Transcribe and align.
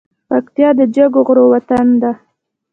پکتیا 0.29 0.69
د 0.79 0.81
جګو 0.95 1.21
غرو 1.27 1.45
وطن 1.53 1.87
ده. 2.01 2.11